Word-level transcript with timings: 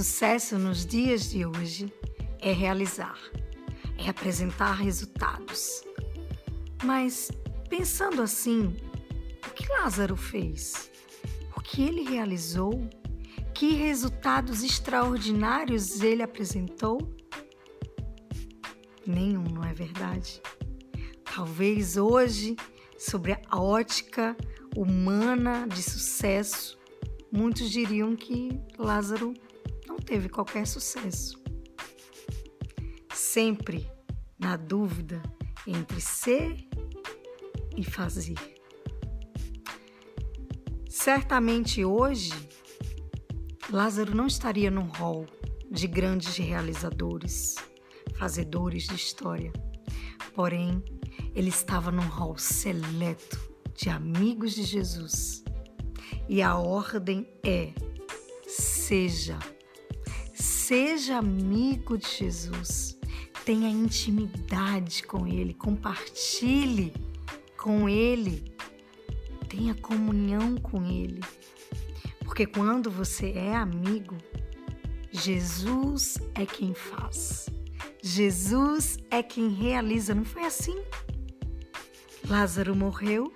Sucesso 0.00 0.58
nos 0.58 0.86
dias 0.86 1.28
de 1.28 1.44
hoje 1.44 1.92
é 2.40 2.52
realizar, 2.52 3.18
é 3.98 4.08
apresentar 4.08 4.72
resultados. 4.72 5.84
Mas, 6.82 7.30
pensando 7.68 8.22
assim, 8.22 8.74
o 9.46 9.50
que 9.50 9.68
Lázaro 9.68 10.16
fez? 10.16 10.90
O 11.54 11.60
que 11.60 11.82
ele 11.82 12.00
realizou? 12.02 12.88
Que 13.52 13.74
resultados 13.74 14.62
extraordinários 14.62 16.00
ele 16.00 16.22
apresentou? 16.22 16.96
Nenhum, 19.06 19.44
não 19.44 19.64
é 19.64 19.74
verdade? 19.74 20.40
Talvez 21.24 21.98
hoje, 21.98 22.56
sobre 22.98 23.38
a 23.50 23.60
ótica 23.60 24.34
humana 24.74 25.68
de 25.68 25.82
sucesso, 25.82 26.78
muitos 27.30 27.70
diriam 27.70 28.16
que 28.16 28.58
Lázaro 28.78 29.34
não 29.90 29.98
teve 29.98 30.28
qualquer 30.28 30.68
sucesso. 30.68 31.42
Sempre 33.12 33.90
na 34.38 34.56
dúvida 34.56 35.20
entre 35.66 36.00
ser 36.00 36.56
e 37.76 37.82
fazer. 37.82 38.36
Certamente 40.88 41.84
hoje, 41.84 42.32
Lázaro 43.68 44.14
não 44.14 44.28
estaria 44.28 44.70
num 44.70 44.86
rol 44.86 45.26
de 45.68 45.88
grandes 45.88 46.36
realizadores, 46.36 47.56
fazedores 48.14 48.86
de 48.86 48.94
história. 48.94 49.52
Porém, 50.34 50.84
ele 51.34 51.48
estava 51.48 51.90
num 51.90 52.08
rol 52.08 52.38
seleto 52.38 53.38
de 53.74 53.90
amigos 53.90 54.54
de 54.54 54.62
Jesus. 54.62 55.42
E 56.28 56.40
a 56.42 56.56
ordem 56.56 57.26
é: 57.44 57.72
seja, 58.46 59.38
seja 60.70 61.18
amigo 61.18 61.98
de 61.98 62.08
Jesus, 62.08 62.96
tenha 63.44 63.68
intimidade 63.68 65.02
com 65.02 65.26
Ele, 65.26 65.52
compartilhe 65.52 66.92
com 67.56 67.88
Ele, 67.88 68.54
tenha 69.48 69.74
comunhão 69.74 70.56
com 70.58 70.84
Ele. 70.84 71.22
Porque 72.20 72.46
quando 72.46 72.88
você 72.88 73.32
é 73.32 73.52
amigo, 73.52 74.16
Jesus 75.10 76.18
é 76.36 76.46
quem 76.46 76.72
faz. 76.72 77.48
Jesus 78.00 78.96
é 79.10 79.24
quem 79.24 79.48
realiza. 79.48 80.14
Não 80.14 80.24
foi 80.24 80.44
assim? 80.44 80.80
Lázaro 82.28 82.76
morreu 82.76 83.32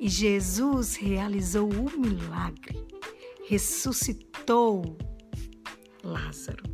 e 0.00 0.08
Jesus 0.08 0.96
realizou 0.96 1.70
o 1.70 2.00
milagre, 2.00 2.82
ressuscitou 3.46 4.96
Lázaro. 6.02 6.64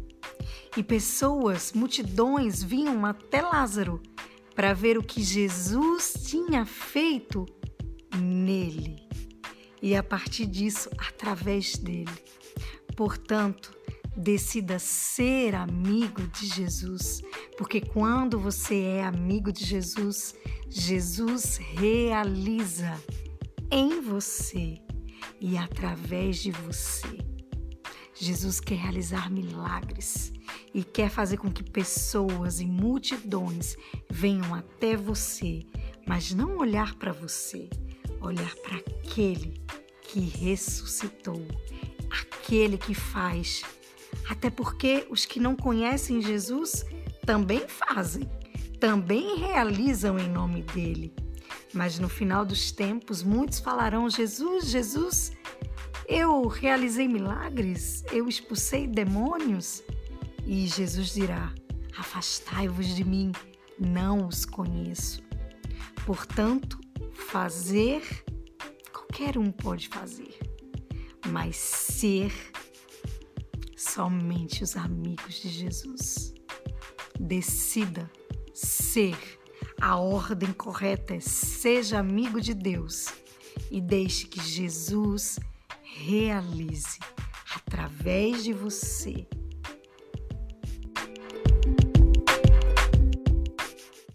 E 0.76 0.82
pessoas, 0.82 1.72
multidões 1.72 2.62
vinham 2.62 3.04
até 3.04 3.42
Lázaro 3.42 4.02
para 4.54 4.74
ver 4.74 4.98
o 4.98 5.02
que 5.02 5.22
Jesus 5.22 6.14
tinha 6.26 6.64
feito 6.64 7.46
nele 8.16 9.08
e 9.80 9.94
a 9.94 10.02
partir 10.02 10.46
disso, 10.46 10.90
através 10.98 11.76
dele. 11.76 12.10
Portanto, 12.96 13.76
decida 14.16 14.78
ser 14.78 15.54
amigo 15.54 16.26
de 16.28 16.46
Jesus, 16.46 17.22
porque 17.56 17.80
quando 17.80 18.38
você 18.38 18.80
é 18.82 19.04
amigo 19.04 19.52
de 19.52 19.64
Jesus, 19.64 20.34
Jesus 20.68 21.56
realiza 21.56 23.00
em 23.70 24.00
você 24.00 24.80
e 25.40 25.56
através 25.56 26.38
de 26.38 26.50
você. 26.50 27.27
Jesus 28.20 28.58
quer 28.58 28.76
realizar 28.76 29.30
milagres 29.30 30.32
e 30.74 30.82
quer 30.82 31.08
fazer 31.08 31.36
com 31.36 31.50
que 31.52 31.62
pessoas 31.62 32.60
e 32.60 32.66
multidões 32.66 33.76
venham 34.10 34.54
até 34.54 34.96
você, 34.96 35.64
mas 36.06 36.32
não 36.32 36.56
olhar 36.56 36.94
para 36.96 37.12
você, 37.12 37.70
olhar 38.20 38.54
para 38.56 38.76
aquele 38.76 39.54
que 40.02 40.20
ressuscitou, 40.20 41.46
aquele 42.10 42.76
que 42.76 42.94
faz. 42.94 43.62
Até 44.28 44.50
porque 44.50 45.06
os 45.10 45.24
que 45.24 45.38
não 45.38 45.54
conhecem 45.54 46.20
Jesus 46.20 46.84
também 47.24 47.68
fazem, 47.68 48.28
também 48.80 49.36
realizam 49.36 50.18
em 50.18 50.28
nome 50.28 50.62
dele. 50.62 51.14
Mas 51.72 51.98
no 51.98 52.08
final 52.08 52.44
dos 52.44 52.72
tempos, 52.72 53.22
muitos 53.22 53.60
falarão: 53.60 54.08
Jesus, 54.08 54.66
Jesus, 54.66 55.32
eu 56.08 56.46
realizei 56.46 57.06
milagres, 57.06 58.02
eu 58.10 58.26
expulsei 58.26 58.86
demônios. 58.86 59.82
E 60.46 60.66
Jesus 60.66 61.12
dirá: 61.12 61.52
Afastai-vos 61.96 62.96
de 62.96 63.04
mim, 63.04 63.30
não 63.78 64.26
os 64.26 64.46
conheço. 64.46 65.22
Portanto, 66.06 66.80
fazer, 67.12 68.02
qualquer 68.90 69.36
um 69.36 69.52
pode 69.52 69.88
fazer, 69.88 70.38
mas 71.26 71.56
ser, 71.56 72.32
somente 73.76 74.64
os 74.64 74.76
amigos 74.76 75.34
de 75.42 75.50
Jesus. 75.50 76.32
Decida 77.20 78.10
ser. 78.54 79.16
A 79.80 79.96
ordem 79.96 80.52
correta 80.52 81.14
é 81.14 81.20
seja 81.20 82.00
amigo 82.00 82.40
de 82.40 82.52
Deus 82.52 83.06
e 83.70 83.80
deixe 83.80 84.26
que 84.26 84.42
Jesus 84.42 85.38
realize 85.96 86.98
através 87.54 88.44
de 88.44 88.52
você 88.52 89.26